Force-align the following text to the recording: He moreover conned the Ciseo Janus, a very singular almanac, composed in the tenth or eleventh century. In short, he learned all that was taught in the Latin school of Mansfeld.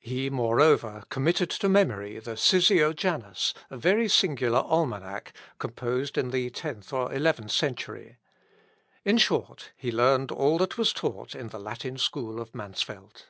He 0.00 0.30
moreover 0.30 1.04
conned 1.10 1.26
the 1.36 2.36
Ciseo 2.38 2.94
Janus, 2.96 3.52
a 3.68 3.76
very 3.76 4.08
singular 4.08 4.60
almanac, 4.60 5.34
composed 5.58 6.16
in 6.16 6.30
the 6.30 6.48
tenth 6.48 6.90
or 6.90 7.12
eleventh 7.12 7.50
century. 7.50 8.16
In 9.04 9.18
short, 9.18 9.72
he 9.76 9.92
learned 9.92 10.32
all 10.32 10.56
that 10.56 10.78
was 10.78 10.94
taught 10.94 11.34
in 11.34 11.48
the 11.48 11.60
Latin 11.60 11.98
school 11.98 12.40
of 12.40 12.54
Mansfeld. 12.54 13.26